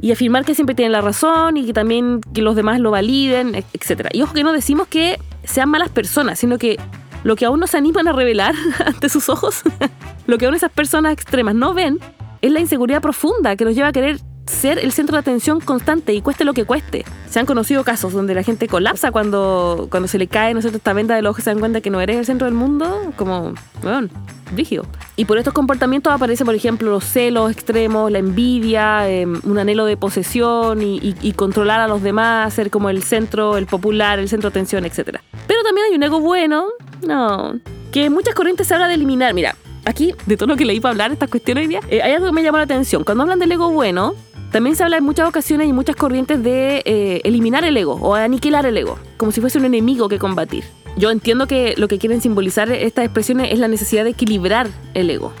y 0.00 0.12
afirmar 0.12 0.44
que 0.44 0.54
siempre 0.54 0.74
tiene 0.74 0.90
la 0.90 1.00
razón 1.00 1.56
y 1.56 1.66
que 1.66 1.72
también 1.72 2.20
que 2.32 2.42
los 2.42 2.56
demás 2.56 2.80
lo 2.80 2.90
validen, 2.90 3.54
etc. 3.54 4.08
Y 4.12 4.22
ojo 4.22 4.32
que 4.32 4.42
no 4.42 4.52
decimos 4.52 4.88
que 4.88 5.18
sean 5.44 5.68
malas 5.68 5.90
personas, 5.90 6.38
sino 6.38 6.58
que 6.58 6.78
lo 7.22 7.36
que 7.36 7.44
aún 7.44 7.60
nos 7.60 7.74
animan 7.74 8.08
a 8.08 8.12
revelar 8.12 8.54
ante 8.86 9.08
sus 9.08 9.28
ojos, 9.28 9.62
lo 10.26 10.38
que 10.38 10.46
aún 10.46 10.54
esas 10.54 10.72
personas 10.72 11.12
extremas 11.12 11.54
no 11.54 11.74
ven, 11.74 11.98
es 12.42 12.52
la 12.52 12.60
inseguridad 12.60 13.00
profunda 13.00 13.56
que 13.56 13.64
nos 13.64 13.74
lleva 13.74 13.88
a 13.88 13.92
querer 13.92 14.20
ser 14.50 14.78
el 14.78 14.92
centro 14.92 15.14
de 15.14 15.20
atención 15.20 15.60
constante 15.60 16.12
y 16.12 16.22
cueste 16.22 16.44
lo 16.44 16.52
que 16.52 16.64
cueste. 16.64 17.04
Se 17.28 17.38
han 17.38 17.46
conocido 17.46 17.84
casos 17.84 18.12
donde 18.12 18.34
la 18.34 18.42
gente 18.42 18.66
colapsa 18.68 19.12
cuando, 19.12 19.86
cuando 19.90 20.08
se 20.08 20.18
le 20.18 20.26
cae 20.26 20.52
¿no 20.54 20.60
esta 20.60 20.92
venda 20.92 21.14
del 21.14 21.26
ojo 21.26 21.40
se 21.40 21.50
dan 21.50 21.60
cuenta 21.60 21.80
que 21.80 21.90
no 21.90 22.00
eres 22.00 22.16
el 22.16 22.26
centro 22.26 22.46
del 22.46 22.54
mundo, 22.54 23.12
como, 23.16 23.54
bueno, 23.82 24.08
rígido. 24.54 24.84
Y 25.16 25.24
por 25.24 25.38
estos 25.38 25.54
comportamientos 25.54 26.12
aparecen, 26.12 26.44
por 26.44 26.54
ejemplo, 26.54 26.90
los 26.90 27.04
celos 27.04 27.52
extremos, 27.52 28.10
la 28.10 28.18
envidia, 28.18 29.08
em, 29.08 29.40
un 29.44 29.58
anhelo 29.58 29.84
de 29.84 29.96
posesión 29.96 30.82
y, 30.82 30.98
y, 31.00 31.32
controlar 31.32 31.80
a 31.80 31.88
los 31.88 32.02
demás, 32.02 32.52
ser 32.52 32.70
como 32.70 32.90
el 32.90 33.02
centro, 33.02 33.56
el 33.56 33.66
popular, 33.66 34.18
el 34.18 34.28
centro 34.28 34.50
de 34.50 34.54
atención, 34.54 34.84
etc. 34.84 35.20
Pero 35.46 35.62
también 35.62 35.86
hay 35.88 35.96
un 35.96 36.02
ego 36.02 36.20
bueno, 36.20 36.66
no, 37.06 37.54
que 37.92 38.10
muchas 38.10 38.34
corrientes 38.34 38.66
se 38.66 38.74
habla 38.74 38.88
de 38.88 38.94
eliminar. 38.94 39.34
Mira, 39.34 39.54
aquí, 39.90 40.14
de 40.26 40.36
todo 40.36 40.48
lo 40.48 40.56
que 40.56 40.64
leí 40.64 40.80
para 40.80 40.92
hablar 40.92 41.12
estas 41.12 41.28
cuestiones 41.28 41.62
hoy 41.62 41.68
día, 41.68 41.80
eh, 41.88 42.02
hay 42.02 42.12
algo 42.12 42.26
que 42.26 42.32
me 42.32 42.42
llamó 42.42 42.58
la 42.58 42.64
atención. 42.64 43.04
Cuando 43.04 43.22
hablan 43.22 43.38
del 43.38 43.52
ego 43.52 43.70
bueno, 43.70 44.14
también 44.50 44.76
se 44.76 44.82
habla 44.82 44.96
en 44.96 45.04
muchas 45.04 45.28
ocasiones 45.28 45.68
y 45.68 45.72
muchas 45.72 45.96
corrientes 45.96 46.42
de 46.42 46.82
eh, 46.84 47.20
eliminar 47.24 47.64
el 47.64 47.76
ego 47.76 47.94
o 47.94 48.14
aniquilar 48.14 48.66
el 48.66 48.76
ego, 48.76 48.98
como 49.16 49.32
si 49.32 49.40
fuese 49.40 49.58
un 49.58 49.64
enemigo 49.64 50.08
que 50.08 50.18
combatir. 50.18 50.64
Yo 50.96 51.10
entiendo 51.10 51.46
que 51.46 51.74
lo 51.76 51.86
que 51.86 51.98
quieren 51.98 52.20
simbolizar 52.20 52.70
estas 52.72 53.04
expresiones 53.04 53.52
es 53.52 53.58
la 53.58 53.68
necesidad 53.68 54.04
de 54.04 54.10
equilibrar 54.10 54.68
el 54.94 55.10
ego. 55.10 55.32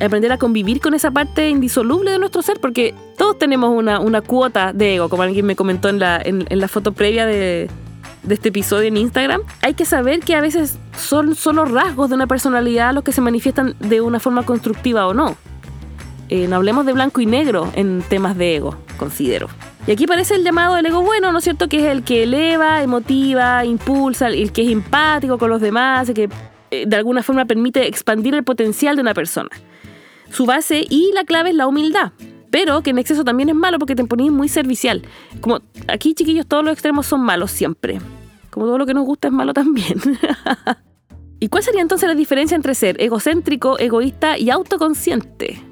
Aprender 0.00 0.32
a 0.32 0.38
convivir 0.38 0.80
con 0.80 0.94
esa 0.94 1.10
parte 1.10 1.48
indisoluble 1.48 2.10
de 2.10 2.18
nuestro 2.18 2.42
ser, 2.42 2.58
porque 2.58 2.94
todos 3.18 3.38
tenemos 3.38 3.70
una, 3.70 4.00
una 4.00 4.22
cuota 4.22 4.72
de 4.72 4.96
ego, 4.96 5.08
como 5.08 5.22
alguien 5.22 5.44
me 5.44 5.54
comentó 5.54 5.88
en 5.88 5.98
la, 5.98 6.20
en 6.24 6.46
la 6.48 6.68
foto 6.68 6.92
previa 6.92 7.26
de, 7.26 7.68
de 8.22 8.34
este 8.34 8.50
episodio 8.50 8.88
en 8.88 8.96
Instagram, 8.96 9.42
hay 9.62 9.74
que 9.74 9.84
saber 9.84 10.20
que 10.20 10.34
a 10.34 10.40
veces 10.40 10.78
son 10.96 11.34
solo 11.34 11.64
rasgos 11.64 12.10
de 12.10 12.16
una 12.16 12.26
personalidad 12.26 12.92
los 12.94 13.04
que 13.04 13.12
se 13.12 13.20
manifiestan 13.20 13.74
de 13.80 14.00
una 14.00 14.20
forma 14.20 14.44
constructiva 14.44 15.06
o 15.06 15.14
no. 15.14 15.36
Eh, 16.28 16.46
no 16.46 16.56
hablemos 16.56 16.86
de 16.86 16.92
blanco 16.92 17.20
y 17.20 17.26
negro 17.26 17.70
en 17.74 18.02
temas 18.08 18.36
de 18.36 18.56
ego, 18.56 18.76
considero. 18.98 19.48
Y 19.86 19.92
aquí 19.92 20.06
parece 20.06 20.36
el 20.36 20.44
llamado 20.44 20.76
del 20.76 20.86
ego 20.86 21.02
bueno, 21.02 21.32
¿no 21.32 21.38
es 21.38 21.44
cierto? 21.44 21.68
Que 21.68 21.78
es 21.78 21.84
el 21.86 22.04
que 22.04 22.22
eleva, 22.22 22.82
emotiva, 22.82 23.64
impulsa, 23.64 24.28
el 24.28 24.52
que 24.52 24.62
es 24.62 24.68
empático 24.70 25.38
con 25.38 25.50
los 25.50 25.60
demás, 25.60 26.08
el 26.08 26.14
que 26.14 26.28
eh, 26.70 26.84
de 26.86 26.96
alguna 26.96 27.22
forma 27.22 27.46
permite 27.46 27.88
expandir 27.88 28.34
el 28.34 28.44
potencial 28.44 28.94
de 28.94 29.02
una 29.02 29.14
persona. 29.14 29.50
Su 30.30 30.46
base 30.46 30.84
y 30.88 31.10
la 31.14 31.24
clave 31.24 31.50
es 31.50 31.56
la 31.56 31.66
humildad, 31.66 32.12
pero 32.50 32.82
que 32.82 32.90
en 32.90 32.98
exceso 32.98 33.24
también 33.24 33.48
es 33.48 33.54
malo 33.54 33.78
porque 33.78 33.94
te 33.94 34.04
pones 34.04 34.30
muy 34.30 34.48
servicial. 34.48 35.02
Como 35.40 35.60
aquí, 35.88 36.14
chiquillos, 36.14 36.46
todos 36.46 36.64
los 36.64 36.72
extremos 36.72 37.06
son 37.06 37.20
malos 37.20 37.50
siempre. 37.50 38.00
Como 38.50 38.66
todo 38.66 38.78
lo 38.78 38.86
que 38.86 38.94
nos 38.94 39.04
gusta 39.04 39.28
es 39.28 39.34
malo 39.34 39.54
también. 39.54 40.00
¿Y 41.40 41.48
cuál 41.48 41.62
sería 41.62 41.80
entonces 41.80 42.08
la 42.08 42.14
diferencia 42.14 42.54
entre 42.54 42.74
ser 42.74 43.00
egocéntrico, 43.00 43.78
egoísta 43.78 44.36
y 44.36 44.50
autoconsciente? 44.50 45.62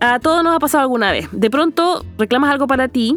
A 0.00 0.18
todos 0.20 0.42
nos 0.42 0.56
ha 0.56 0.58
pasado 0.58 0.82
alguna 0.82 1.12
vez. 1.12 1.28
De 1.32 1.50
pronto 1.50 2.04
reclamas 2.16 2.50
algo 2.50 2.66
para 2.66 2.88
ti 2.88 3.16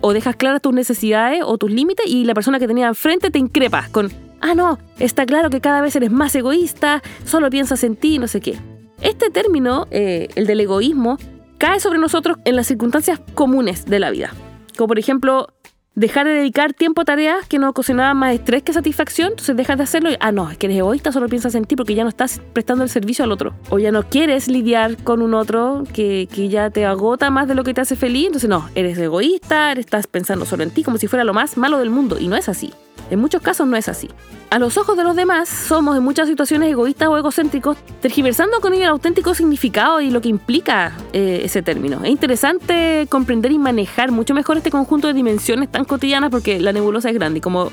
o 0.00 0.12
dejas 0.12 0.36
claras 0.36 0.62
tus 0.62 0.72
necesidades 0.72 1.42
o 1.44 1.58
tus 1.58 1.70
límites 1.70 2.06
y 2.06 2.24
la 2.24 2.32
persona 2.34 2.58
que 2.58 2.66
tenía 2.66 2.86
enfrente 2.86 3.30
te 3.30 3.38
increpa 3.38 3.88
con, 3.90 4.10
ah, 4.40 4.54
no, 4.54 4.78
está 4.98 5.26
claro 5.26 5.50
que 5.50 5.60
cada 5.60 5.82
vez 5.82 5.94
eres 5.96 6.10
más 6.10 6.34
egoísta, 6.34 7.02
solo 7.24 7.50
piensas 7.50 7.84
en 7.84 7.96
ti, 7.96 8.18
no 8.18 8.28
sé 8.28 8.40
qué. 8.40 8.58
Este 9.00 9.30
término, 9.30 9.86
eh, 9.90 10.28
el 10.34 10.46
del 10.46 10.60
egoísmo, 10.60 11.18
cae 11.58 11.80
sobre 11.80 11.98
nosotros 11.98 12.38
en 12.44 12.56
las 12.56 12.66
circunstancias 12.66 13.20
comunes 13.34 13.84
de 13.86 13.98
la 13.98 14.10
vida. 14.10 14.32
Como 14.76 14.88
por 14.88 14.98
ejemplo, 14.98 15.48
dejar 15.94 16.26
de 16.26 16.34
dedicar 16.34 16.74
tiempo 16.74 17.00
a 17.00 17.04
tareas 17.04 17.46
que 17.48 17.58
nos 17.58 17.70
ocasionaban 17.70 18.16
más 18.16 18.34
estrés 18.34 18.62
que 18.62 18.72
satisfacción, 18.72 19.30
entonces 19.30 19.56
dejas 19.56 19.76
de 19.76 19.82
hacerlo 19.82 20.10
y, 20.10 20.16
ah, 20.20 20.30
no, 20.30 20.50
es 20.50 20.56
que 20.56 20.66
eres 20.66 20.78
egoísta, 20.78 21.10
solo 21.10 21.28
piensas 21.28 21.54
en 21.56 21.64
ti 21.64 21.74
porque 21.74 21.96
ya 21.96 22.04
no 22.04 22.08
estás 22.08 22.40
prestando 22.52 22.84
el 22.84 22.90
servicio 22.90 23.24
al 23.24 23.32
otro. 23.32 23.54
O 23.70 23.78
ya 23.78 23.90
no 23.90 24.04
quieres 24.04 24.48
lidiar 24.48 24.96
con 25.02 25.22
un 25.22 25.34
otro 25.34 25.82
que, 25.92 26.28
que 26.32 26.48
ya 26.48 26.70
te 26.70 26.86
agota 26.86 27.30
más 27.30 27.48
de 27.48 27.56
lo 27.56 27.64
que 27.64 27.74
te 27.74 27.80
hace 27.80 27.96
feliz, 27.96 28.26
entonces 28.26 28.48
no, 28.48 28.68
eres 28.76 28.96
egoísta, 28.98 29.72
estás 29.72 30.06
pensando 30.06 30.44
solo 30.44 30.62
en 30.62 30.70
ti 30.70 30.84
como 30.84 30.98
si 30.98 31.08
fuera 31.08 31.24
lo 31.24 31.34
más 31.34 31.56
malo 31.56 31.78
del 31.78 31.90
mundo 31.90 32.18
y 32.18 32.28
no 32.28 32.36
es 32.36 32.48
así. 32.48 32.72
En 33.10 33.18
muchos 33.20 33.42
casos 33.42 33.66
no 33.66 33.76
es 33.76 33.88
así. 33.88 34.08
A 34.50 34.58
los 34.58 34.76
ojos 34.78 34.96
de 34.96 35.04
los 35.04 35.16
demás, 35.16 35.48
somos 35.48 35.96
en 35.96 36.02
muchas 36.02 36.28
situaciones 36.28 36.70
egoístas 36.70 37.08
o 37.08 37.18
egocéntricos, 37.18 37.76
tergiversando 38.00 38.60
con 38.60 38.72
ello 38.72 38.84
el 38.84 38.90
auténtico 38.90 39.34
significado 39.34 40.00
y 40.00 40.10
lo 40.10 40.20
que 40.20 40.28
implica 40.28 40.92
eh, 41.12 41.42
ese 41.44 41.62
término. 41.62 42.02
Es 42.04 42.10
interesante 42.10 43.06
comprender 43.08 43.52
y 43.52 43.58
manejar 43.58 44.10
mucho 44.10 44.34
mejor 44.34 44.56
este 44.56 44.70
conjunto 44.70 45.08
de 45.08 45.14
dimensiones 45.14 45.70
tan 45.70 45.84
cotidianas 45.84 46.30
porque 46.30 46.60
la 46.60 46.72
nebulosa 46.72 47.08
es 47.08 47.14
grande 47.14 47.38
y 47.38 47.40
como 47.40 47.70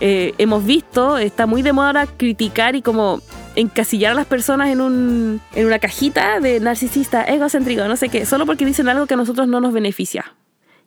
eh, 0.00 0.34
hemos 0.38 0.64
visto, 0.64 1.18
está 1.18 1.46
muy 1.46 1.62
de 1.62 1.72
moda 1.72 1.88
ahora 1.88 2.06
criticar 2.06 2.76
y 2.76 2.82
como 2.82 3.20
encasillar 3.56 4.12
a 4.12 4.14
las 4.14 4.26
personas 4.26 4.68
en, 4.68 4.80
un, 4.80 5.40
en 5.54 5.66
una 5.66 5.78
cajita 5.78 6.40
de 6.40 6.60
narcisista, 6.60 7.24
egocéntrico, 7.24 7.84
no 7.84 7.96
sé 7.96 8.08
qué, 8.08 8.26
solo 8.26 8.46
porque 8.46 8.66
dicen 8.66 8.88
algo 8.88 9.06
que 9.06 9.14
a 9.14 9.16
nosotros 9.16 9.48
no 9.48 9.60
nos 9.60 9.72
beneficia. 9.72 10.34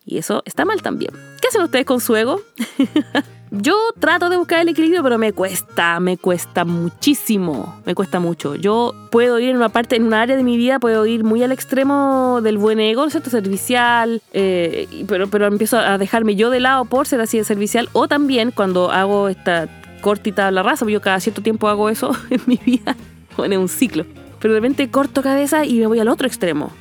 Y 0.05 0.17
eso 0.17 0.41
está 0.45 0.63
mal 0.63 0.81
también. 0.81 1.11
¿Qué 1.41 1.49
hacen 1.49 1.61
ustedes 1.61 1.85
con 1.85 1.99
su 1.99 2.15
ego? 2.15 2.39
Yo 3.49 3.75
trato 3.97 4.29
de 4.29 4.35
buscar 4.35 4.59
el 4.59 4.67
equilibrio, 4.67 5.01
pero 5.03 5.17
me 5.17 5.31
cuesta, 5.31 6.01
me 6.01 6.17
cuesta 6.17 6.65
muchísimo, 6.65 7.79
me 7.85 7.95
cuesta 7.95 8.19
mucho. 8.19 8.55
Yo 8.55 8.93
puedo 9.09 9.39
ir 9.39 9.49
en 9.49 9.55
una 9.55 9.69
parte, 9.69 9.95
en 9.95 10.03
una 10.03 10.21
área 10.21 10.35
de 10.35 10.43
mi 10.43 10.57
vida, 10.57 10.79
puedo 10.79 11.05
ir 11.05 11.23
muy 11.23 11.41
al 11.43 11.53
extremo 11.53 12.41
del 12.43 12.57
buen 12.57 12.81
ego, 12.81 13.09
¿cierto? 13.09 13.29
Servicial, 13.29 14.21
eh, 14.33 15.05
pero, 15.07 15.27
pero 15.29 15.47
empiezo 15.47 15.77
a 15.77 15.97
dejarme 15.97 16.35
yo 16.35 16.49
de 16.49 16.59
lado 16.59 16.83
por 16.85 17.07
ser 17.07 17.21
así 17.21 17.37
de 17.37 17.45
servicial, 17.45 17.87
o 17.93 18.09
también 18.09 18.51
cuando 18.51 18.91
hago 18.91 19.29
esta 19.29 19.69
cortita 20.01 20.51
la 20.51 20.61
raza, 20.61 20.79
porque 20.79 20.93
yo 20.93 21.01
cada 21.01 21.21
cierto 21.21 21.41
tiempo 21.41 21.69
hago 21.69 21.89
eso 21.89 22.11
en 22.29 22.41
mi 22.47 22.59
vida, 22.65 22.97
o 23.37 23.45
en 23.45 23.57
un 23.57 23.69
ciclo. 23.69 24.05
Pero 24.39 24.53
de 24.53 24.59
repente 24.59 24.89
corto 24.89 25.21
cabeza 25.21 25.65
y 25.65 25.79
me 25.79 25.87
voy 25.87 25.99
al 25.99 26.09
otro 26.09 26.27
extremo. 26.27 26.71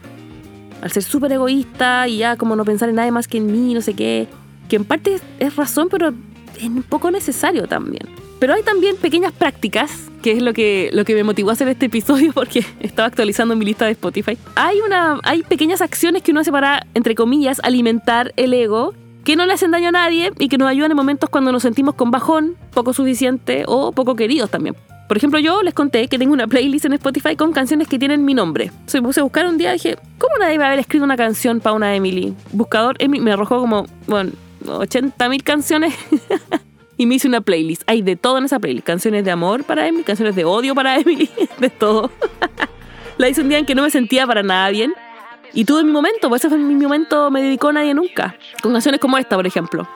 Al 0.82 0.90
ser 0.90 1.04
súper 1.04 1.32
egoísta 1.32 2.08
y 2.08 2.18
ya 2.18 2.36
como 2.36 2.56
no 2.56 2.64
pensar 2.64 2.88
en 2.88 2.96
nadie 2.96 3.12
más 3.12 3.28
que 3.28 3.38
en 3.38 3.50
mí, 3.50 3.72
no 3.72 3.80
sé 3.80 3.94
qué. 3.94 4.26
Que 4.68 4.76
en 4.76 4.84
parte 4.84 5.20
es 5.38 5.56
razón, 5.56 5.88
pero 5.90 6.12
es 6.56 6.64
un 6.64 6.82
poco 6.82 7.10
necesario 7.10 7.66
también. 7.66 8.06
Pero 8.38 8.54
hay 8.54 8.62
también 8.62 8.96
pequeñas 8.96 9.32
prácticas, 9.32 10.10
que 10.22 10.32
es 10.32 10.42
lo 10.42 10.52
que, 10.52 10.90
lo 10.92 11.04
que 11.04 11.14
me 11.14 11.24
motivó 11.24 11.50
a 11.50 11.52
hacer 11.54 11.68
este 11.68 11.86
episodio 11.86 12.32
porque 12.34 12.64
estaba 12.80 13.08
actualizando 13.08 13.56
mi 13.56 13.64
lista 13.64 13.86
de 13.86 13.92
Spotify. 13.92 14.36
Hay, 14.54 14.80
una, 14.80 15.20
hay 15.22 15.42
pequeñas 15.42 15.80
acciones 15.80 16.22
que 16.22 16.32
uno 16.32 16.40
hace 16.40 16.52
para, 16.52 16.86
entre 16.94 17.14
comillas, 17.14 17.60
alimentar 17.62 18.32
el 18.36 18.52
ego 18.52 18.94
que 19.24 19.34
no 19.34 19.44
le 19.44 19.54
hacen 19.54 19.72
daño 19.72 19.88
a 19.88 19.92
nadie 19.92 20.32
y 20.38 20.48
que 20.48 20.56
nos 20.56 20.68
ayudan 20.68 20.92
en 20.92 20.96
momentos 20.96 21.28
cuando 21.28 21.50
nos 21.50 21.62
sentimos 21.62 21.96
con 21.96 22.12
bajón, 22.12 22.56
poco 22.72 22.92
suficiente 22.92 23.64
o 23.66 23.90
poco 23.90 24.14
queridos 24.14 24.50
también. 24.50 24.76
Por 25.08 25.16
ejemplo, 25.16 25.38
yo 25.38 25.62
les 25.62 25.74
conté 25.74 26.08
que 26.08 26.18
tengo 26.18 26.32
una 26.32 26.46
playlist 26.46 26.84
en 26.84 26.92
Spotify 26.94 27.36
con 27.36 27.52
canciones 27.52 27.88
que 27.88 27.98
tienen 27.98 28.24
mi 28.24 28.34
nombre. 28.34 28.70
Se 28.86 29.00
puse 29.00 29.20
a 29.20 29.22
buscar 29.22 29.46
un 29.46 29.56
día 29.56 29.70
y 29.70 29.74
dije, 29.74 29.96
¿cómo 30.18 30.36
nadie 30.38 30.58
va 30.58 30.64
a 30.64 30.66
haber 30.68 30.80
escrito 30.80 31.04
una 31.04 31.16
canción 31.16 31.60
para 31.60 31.74
una 31.74 31.94
Emily? 31.94 32.34
Buscador 32.52 32.96
Emily 32.98 33.22
me 33.22 33.32
arrojó 33.32 33.60
como, 33.60 33.86
bueno, 34.06 34.32
80.000 34.66 35.42
canciones 35.42 35.94
y 36.96 37.06
me 37.06 37.16
hice 37.16 37.28
una 37.28 37.40
playlist. 37.40 37.82
Hay 37.86 38.02
de 38.02 38.16
todo 38.16 38.38
en 38.38 38.44
esa 38.44 38.58
playlist. 38.58 38.86
Canciones 38.86 39.24
de 39.24 39.30
amor 39.30 39.64
para 39.64 39.86
Emily, 39.86 40.04
canciones 40.04 40.34
de 40.36 40.44
odio 40.44 40.74
para 40.74 40.96
Emily, 41.00 41.30
de 41.58 41.70
todo. 41.70 42.10
La 43.18 43.28
hice 43.28 43.40
un 43.40 43.48
día 43.48 43.58
en 43.58 43.66
que 43.66 43.74
no 43.74 43.82
me 43.82 43.90
sentía 43.90 44.26
para 44.26 44.42
nada 44.42 44.68
bien. 44.70 44.92
Y 45.52 45.64
tuve 45.64 45.84
mi 45.84 45.92
momento, 45.92 46.28
pues 46.28 46.44
ese 46.44 46.50
fue 46.50 46.58
mi 46.58 46.74
momento, 46.74 47.30
me 47.30 47.40
dedicó 47.40 47.68
a 47.68 47.72
nadie 47.72 47.94
nunca. 47.94 48.36
Con 48.62 48.72
canciones 48.72 49.00
como 49.00 49.16
esta, 49.16 49.36
por 49.36 49.46
ejemplo. 49.46 49.88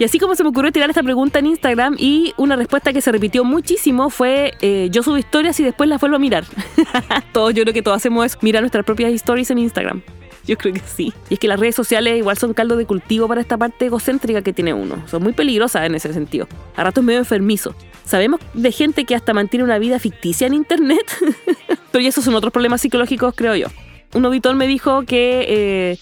Y 0.00 0.04
así 0.04 0.18
como 0.18 0.34
se 0.34 0.42
me 0.42 0.48
ocurrió 0.48 0.72
tirar 0.72 0.88
esta 0.88 1.02
pregunta 1.02 1.40
en 1.40 1.46
Instagram 1.46 1.94
y 1.98 2.32
una 2.38 2.56
respuesta 2.56 2.90
que 2.90 3.02
se 3.02 3.12
repitió 3.12 3.44
muchísimo 3.44 4.08
fue 4.08 4.54
eh, 4.62 4.88
yo 4.90 5.02
subo 5.02 5.18
historias 5.18 5.60
y 5.60 5.62
después 5.62 5.90
las 5.90 6.00
vuelvo 6.00 6.16
a 6.16 6.18
mirar. 6.18 6.44
todos, 7.34 7.52
yo 7.52 7.64
creo 7.64 7.74
que 7.74 7.82
todos 7.82 7.98
hacemos 7.98 8.24
es 8.24 8.42
mirar 8.42 8.62
nuestras 8.62 8.82
propias 8.86 9.12
stories 9.12 9.50
en 9.50 9.58
Instagram. 9.58 10.00
Yo 10.46 10.56
creo 10.56 10.72
que 10.72 10.80
sí. 10.80 11.12
Y 11.28 11.34
es 11.34 11.38
que 11.38 11.48
las 11.48 11.60
redes 11.60 11.74
sociales 11.74 12.16
igual 12.16 12.38
son 12.38 12.54
caldo 12.54 12.78
de 12.78 12.86
cultivo 12.86 13.28
para 13.28 13.42
esta 13.42 13.58
parte 13.58 13.84
egocéntrica 13.84 14.40
que 14.40 14.54
tiene 14.54 14.72
uno. 14.72 15.06
Son 15.06 15.22
muy 15.22 15.34
peligrosas 15.34 15.84
en 15.84 15.94
ese 15.94 16.14
sentido. 16.14 16.48
A 16.76 16.84
ratos 16.84 17.04
medio 17.04 17.18
enfermizo. 17.18 17.74
Sabemos 18.06 18.40
de 18.54 18.72
gente 18.72 19.04
que 19.04 19.14
hasta 19.14 19.34
mantiene 19.34 19.64
una 19.64 19.78
vida 19.78 19.98
ficticia 19.98 20.46
en 20.46 20.54
internet. 20.54 21.14
Pero 21.92 22.08
esos 22.08 22.24
son 22.24 22.34
otros 22.34 22.54
problemas 22.54 22.80
psicológicos, 22.80 23.34
creo 23.36 23.54
yo. 23.54 23.66
Un 24.14 24.24
auditor 24.24 24.56
me 24.56 24.66
dijo 24.66 25.02
que 25.02 25.44
eh, 25.46 25.98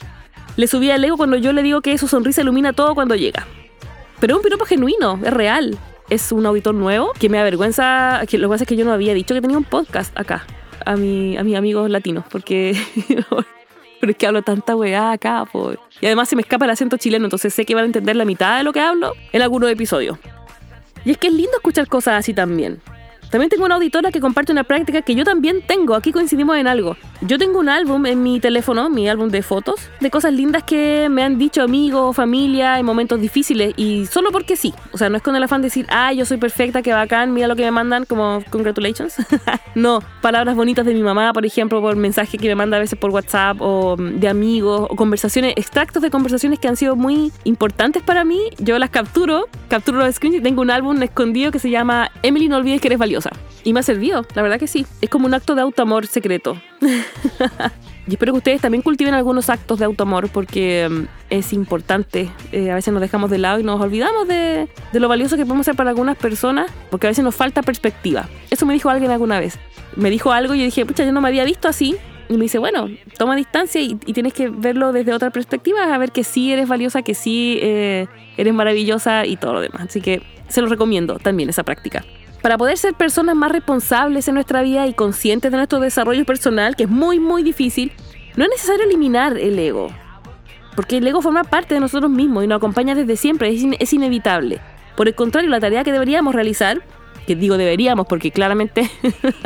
le 0.55 0.69
subía 0.69 0.95
el 0.95 1.05
ego 1.05 1.17
cuando 1.17 1.37
yo 1.37 1.53
le 1.53 1.65
digo 1.65 1.81
que 1.81 1.99
su 1.99 2.07
sonrisa 2.07 2.43
ilumina 2.43 2.73
todo 2.73 2.95
cuando 2.95 3.17
llega. 3.17 3.45
Pero 4.21 4.35
es 4.35 4.37
un 4.39 4.43
piropo 4.43 4.65
genuino, 4.65 5.21
es 5.25 5.33
real. 5.33 5.79
Es 6.11 6.33
un 6.33 6.47
auditor 6.47 6.75
nuevo 6.75 7.13
que 7.19 7.29
me 7.29 7.39
avergüenza. 7.39 8.23
Que 8.29 8.39
lo 8.39 8.49
que 8.49 8.53
pasa 8.53 8.65
es 8.65 8.69
que 8.69 8.77
yo 8.77 8.85
no 8.85 8.93
había 8.93 9.15
dicho 9.15 9.35
que 9.35 9.41
tenía 9.41 9.59
un 9.59 9.65
podcast 9.65 10.19
acá 10.19 10.47
a, 10.85 10.97
mi, 10.97 11.37
a 11.37 11.45
mis 11.45 11.57
amigos 11.57 11.91
latinos, 11.91 12.25
porque. 12.31 12.77
pero 14.01 14.13
es 14.13 14.17
que 14.17 14.27
hablo 14.27 14.43
tanta 14.43 14.75
weá 14.75 15.13
acá, 15.13 15.45
pues. 15.51 15.79
Y 16.01 16.07
además 16.07 16.29
se 16.29 16.37
me 16.37 16.43
escapa 16.43 16.65
el 16.65 16.71
acento 16.71 16.97
chileno, 16.97 17.27
entonces 17.27 17.53
sé 17.53 17.65
que 17.65 17.75
van 17.75 17.85
a 17.85 17.87
entender 17.87 18.17
la 18.17 18.25
mitad 18.25 18.59
de 18.59 18.65
lo 18.65 18.73
que 18.73 18.81
hablo 18.81 19.13
en 19.33 19.43
algunos 19.43 19.71
episodios. 19.71 20.19
Y 21.05 21.11
es 21.13 21.19
que 21.19 21.29
es 21.29 21.33
lindo 21.33 21.53
escuchar 21.57 21.89
cosas 21.89 22.15
así 22.15 22.35
también. 22.35 22.81
También 23.31 23.51
tengo 23.51 23.67
una 23.67 23.75
auditora 23.75 24.11
que 24.11 24.21
comparte 24.21 24.53
una 24.53 24.65
práctica 24.65 25.03
que 25.03 25.15
yo 25.15 25.25
también 25.25 25.63
tengo. 25.67 25.95
Aquí 25.95 26.13
coincidimos 26.13 26.57
en 26.57 26.67
algo. 26.67 26.97
Yo 27.21 27.37
tengo 27.37 27.59
un 27.59 27.69
álbum 27.69 28.07
en 28.07 28.23
mi 28.23 28.41
teléfono, 28.41 28.89
mi 28.89 29.09
álbum 29.09 29.29
de 29.29 29.43
fotos, 29.43 29.91
de 30.01 30.11
cosas 30.11 30.33
lindas 30.33 30.63
que 30.63 31.09
me 31.11 31.23
han 31.23 31.37
dicho 31.37 31.63
amigos, 31.63 32.17
familia 32.17 32.79
en 32.79 32.87
momentos 32.87 33.21
difíciles 33.21 33.75
y 33.77 34.07
solo 34.07 34.31
porque 34.31 34.57
sí. 34.57 34.73
O 34.93 34.99
sea, 34.99 35.11
no 35.11 35.17
es 35.17 35.23
con 35.23 35.37
el 35.37 35.43
afán 35.43 35.61
de 35.61 35.67
decir, 35.67 35.87
ah, 35.91 36.13
yo 36.13 36.25
soy 36.25 36.39
perfecta, 36.39 36.81
que 36.81 36.93
bacán, 36.93 37.35
mira 37.35 37.49
lo 37.49 37.57
que 37.57 37.65
me 37.65 37.71
mandan, 37.71 38.05
como 38.05 38.43
congratulations. 38.51 39.17
no, 39.75 40.01
palabras 40.23 40.55
bonitas 40.57 40.87
de 40.87 40.95
mi 40.95 41.03
mamá, 41.03 41.33
por 41.33 41.45
ejemplo, 41.45 41.83
por 41.83 41.97
mensaje 41.97 42.39
que 42.39 42.49
me 42.49 42.55
manda 42.55 42.77
a 42.77 42.81
veces 42.81 42.99
por 42.99 43.11
WhatsApp 43.11 43.61
o 43.61 43.97
de 43.99 44.29
amigos 44.29 44.87
o 44.89 44.97
conversaciones, 44.97 45.55
extractos 45.57 46.03
de 46.03 46.11
conversaciones 46.11 46.61
que 46.61 46.69
han 46.69 46.77
sido 46.77 46.97
muy 46.97 47.33
importantes 47.45 48.03
para 48.03 48.25
mí. 48.25 48.41
Yo 48.59 48.79
las 48.79 48.91
capturo, 48.91 49.49
capturo 49.69 49.99
los 49.99 50.15
screens 50.15 50.39
y 50.39 50.41
tengo 50.41 50.63
un 50.63 50.71
álbum 50.71 51.03
escondido 51.03 51.51
que 51.51 51.59
se 51.59 51.69
llama 51.69 52.11
Emily, 52.23 52.49
no 52.49 52.57
olvides 52.57 52.81
que 52.81 52.89
eres 52.89 52.99
valiosa. 52.99 53.18
Y 53.65 53.73
me 53.73 53.81
ha 53.81 53.83
servido, 53.83 54.25
la 54.35 54.43
verdad 54.43 54.59
que 54.59 54.67
sí. 54.67 54.87
Es 55.01 55.11
como 55.11 55.27
un 55.27 55.35
acto 55.35 55.55
de 55.55 55.63
autoamor 55.63 56.07
secreto. 56.07 56.61
y 58.07 58.13
espero 58.13 58.33
que 58.33 58.39
ustedes 58.39 58.61
también 58.61 58.83
cultiven 58.83 59.15
algunos 59.15 59.51
actos 59.51 59.79
de 59.79 59.85
autoamor 59.85 60.29
porque 60.29 60.89
mm, 60.89 61.05
es 61.31 61.53
importante. 61.53 62.31
Eh, 62.53 62.71
a 62.71 62.75
veces 62.75 62.93
nos 62.93 63.01
dejamos 63.01 63.31
de 63.31 63.39
lado 63.39 63.61
y 63.61 63.63
nos 63.63 63.81
olvidamos 63.81 64.29
de, 64.29 64.69
de, 64.93 65.01
lo 65.01 65.09
valioso 65.09 65.37
que 65.37 65.45
podemos 65.45 65.67
ser 65.67 65.75
para 65.75 65.91
algunas 65.91 66.17
personas 66.17 66.71
porque 66.91 67.07
a 67.07 67.11
veces 67.11 67.25
nos 67.25 67.35
falta 67.35 67.63
perspectiva. 67.63 68.29
Eso 68.51 68.67
me 68.67 68.75
dijo 68.75 68.91
alguien 68.91 69.11
alguna 69.11 69.41
vez. 69.41 69.59
Me 69.97 70.11
dijo 70.11 70.33
algo 70.33 70.55
y 70.55 70.59
yo 70.59 70.65
dije, 70.65 70.87
pucha, 70.87 71.05
yo 71.05 71.13
no 71.13 71.21
me 71.21 71.29
había 71.29 71.45
visto 71.45 71.69
así. 71.69 71.97
Y 72.29 72.35
me 72.35 72.43
dice, 72.43 72.59
bueno, 72.59 72.89
toma 73.17 73.37
distancia 73.37 73.81
y, 73.81 73.95
tienes 73.95 74.35
que 74.35 74.51
verlo 74.51 74.93
desde 74.93 75.15
otra 75.15 75.31
perspectiva, 75.31 75.95
a 75.95 75.99
ver 75.99 76.13
que 76.13 76.25
sí 76.25 76.53
eres 76.53 76.69
valiosa, 76.69 77.01
que 77.01 77.15
sí 77.15 77.59
eh, 77.63 78.07
eres 78.37 78.53
maravillosa 78.53 79.25
y 79.25 79.37
todo 79.37 79.55
lo 79.55 79.61
demás. 79.63 79.83
Así 79.89 80.03
que 80.03 80.23
se 80.49 80.61
lo 80.61 80.69
recomiendo 80.69 81.19
también 81.19 81.49
esa 81.49 81.63
práctica. 81.63 82.05
Para 82.43 82.57
poder 82.57 82.79
ser 82.79 82.95
personas 82.95 83.35
más 83.35 83.51
responsables 83.51 84.29
en 84.29 84.35
nuestra 84.35 84.63
vida 84.63 84.87
y 84.87 84.95
conscientes 84.95 85.51
de 85.51 85.57
nuestro 85.57 85.81
desarrollo 85.81 86.25
personal, 86.25 86.77
que 86.77 86.85
es 86.85 86.89
muy, 86.89 87.19
muy 87.19 87.43
difícil, 87.43 87.93
no 88.37 88.45
es 88.45 88.51
necesario 88.51 88.85
eliminar 88.85 89.37
el 89.37 89.59
ego. 89.59 89.89
Porque 90.77 90.99
el 90.99 91.07
ego 91.09 91.21
forma 91.21 91.43
parte 91.43 91.75
de 91.75 91.81
nosotros 91.81 92.09
mismos 92.09 92.45
y 92.45 92.47
nos 92.47 92.59
acompaña 92.59 92.95
desde 92.95 93.17
siempre, 93.17 93.49
es, 93.49 93.93
inevitable. 93.93 94.61
Por 94.97 95.09
el 95.09 95.15
contrario, 95.17 95.51
la 95.51 95.59
tarea 95.59 95.83
que 95.83 95.91
deberíamos 95.91 96.33
realizar, 96.33 96.83
que 97.27 97.35
digo 97.35 97.57
deberíamos 97.57 98.07
porque 98.07 98.31
claramente 98.31 98.89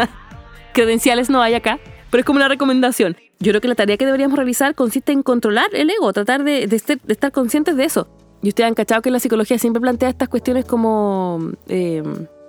credenciales 0.74 1.30
no 1.30 1.40
hay 1.40 1.54
acá, 1.54 1.78
pero 2.10 2.20
es 2.20 2.26
como 2.26 2.36
una 2.36 2.48
recomendación. 2.48 3.16
Yo 3.40 3.52
creo 3.52 3.62
que 3.62 3.68
la 3.68 3.74
tarea 3.74 3.96
que 3.96 4.04
deberíamos 4.04 4.36
realizar 4.36 4.74
consiste 4.74 5.12
en 5.12 5.22
controlar 5.22 5.68
el 5.72 5.88
ego, 5.88 6.12
tratar 6.12 6.44
de, 6.44 6.64
estar 6.64 7.32
conscientes 7.32 7.76
de 7.76 7.84
eso. 7.84 8.08
Y 8.42 8.48
ustedes 8.48 8.68
han 8.68 8.74
cachado 8.74 9.00
que 9.00 9.10
la 9.10 9.18
psicología 9.18 9.58
siempre 9.58 9.80
plantea 9.80 10.10
estas 10.10 10.28
cuestiones 10.28 10.66
como 10.66 11.52
eh, 11.68 12.02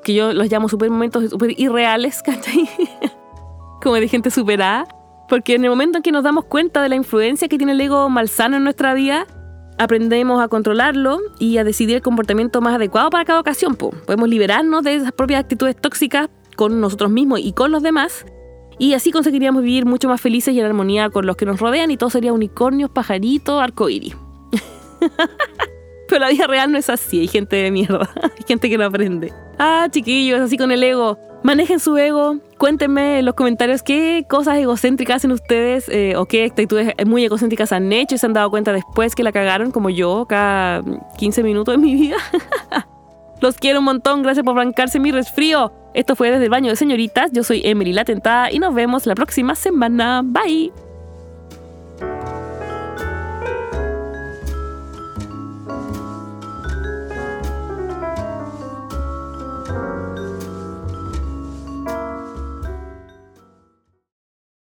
que 0.04 0.14
yo 0.14 0.34
los 0.34 0.52
llamo 0.52 0.70
super 0.70 0.90
momentos 0.90 1.30
super 1.30 1.60
irreales, 1.60 2.22
¿cachai? 2.26 2.70
Como 3.82 3.96
de 3.96 4.08
gente 4.08 4.30
superada. 4.30 4.86
Porque 5.30 5.56
en 5.56 5.64
el 5.64 5.70
momento 5.70 5.98
en 5.98 6.04
que 6.04 6.12
nos 6.12 6.24
damos 6.24 6.46
cuenta 6.46 6.82
de 6.82 6.90
la 6.90 6.96
influencia 6.96 7.48
que 7.48 7.58
tiene 7.58 7.72
el 7.72 7.82
ego 7.82 8.10
malsano 8.10 8.58
en 8.58 8.64
nuestra 8.64 8.94
vida, 8.94 9.26
aprendemos 9.78 10.42
a 10.42 10.48
controlarlo 10.48 11.20
y 11.40 11.58
a 11.58 11.64
decidir 11.64 11.96
el 11.96 12.02
comportamiento 12.02 12.62
más 12.62 12.76
adecuado 12.76 13.10
para 13.10 13.26
cada 13.26 13.40
ocasión. 13.40 13.76
Podemos 13.76 14.30
liberarnos 14.30 14.84
de 14.84 14.96
esas 14.96 15.12
propias 15.12 15.40
actitudes 15.40 15.76
tóxicas 15.76 16.30
con 16.56 16.80
nosotros 16.82 17.10
mismos 17.10 17.40
y 17.40 17.54
con 17.54 17.72
los 17.72 17.82
demás. 17.82 18.26
Y 18.80 18.94
así 18.94 19.12
conseguiríamos 19.12 19.64
vivir 19.64 19.86
mucho 19.86 20.10
más 20.10 20.20
felices 20.20 20.54
y 20.54 20.60
en 20.60 20.66
armonía 20.66 21.10
con 21.10 21.26
los 21.26 21.36
que 21.36 21.46
nos 21.46 21.60
rodean 21.60 21.92
y 21.92 21.98
todo 21.98 22.10
sería 22.10 22.34
unicornios, 22.34 22.90
pajaritos, 22.90 23.62
arcoíris. 23.62 24.16
La 26.20 26.30
vida 26.30 26.48
real 26.48 26.72
no 26.72 26.78
es 26.78 26.90
así, 26.90 27.22
hay 27.22 27.28
gente 27.28 27.56
de 27.56 27.72
mierda, 27.72 28.10
hay 28.22 28.44
gente 28.48 28.70
que 28.70 28.78
no 28.78 28.86
aprende. 28.86 29.34
Ah, 29.58 29.88
chiquillos, 29.90 30.42
así 30.42 30.58
con 30.58 30.72
el 30.72 30.84
ego. 30.84 31.18
Manejen 31.44 31.80
su 31.80 31.98
ego, 31.98 32.38
cuéntenme 32.58 33.20
en 33.20 33.26
los 33.26 33.36
comentarios 33.36 33.84
qué 33.84 34.26
cosas 34.30 34.58
egocéntricas 34.58 35.18
hacen 35.18 35.34
ustedes 35.34 35.90
eh, 35.90 36.16
o 36.16 36.26
qué 36.26 36.46
actitudes 36.46 36.94
muy 37.06 37.26
egocéntricas 37.26 37.74
han 37.74 37.92
hecho 37.92 38.16
y 38.16 38.18
se 38.18 38.26
han 38.26 38.32
dado 38.32 38.50
cuenta 38.50 38.72
después 38.72 39.14
que 39.14 39.24
la 39.24 39.34
cagaron, 39.34 39.72
como 39.72 39.90
yo, 39.90 40.26
cada 40.28 40.82
15 41.18 41.44
minutos 41.44 41.74
de 41.74 41.78
mi 41.80 41.96
vida. 41.96 42.16
Los 43.42 43.56
quiero 43.56 43.80
un 43.80 43.86
montón, 43.86 44.24
gracias 44.24 44.46
por 44.46 44.56
bancarse 44.56 45.02
mi 45.02 45.12
resfrío. 45.12 45.74
Esto 45.94 46.16
fue 46.16 46.32
desde 46.32 46.46
el 46.46 46.50
baño 46.50 46.70
de 46.70 46.78
señoritas, 46.78 47.32
yo 47.34 47.44
soy 47.44 47.62
Emily 47.66 47.92
La 47.92 48.06
Tentada 48.06 48.50
y 48.50 48.60
nos 48.60 48.74
vemos 48.74 49.06
la 49.06 49.16
próxima 49.16 49.54
semana. 49.56 50.22
Bye. 50.24 50.72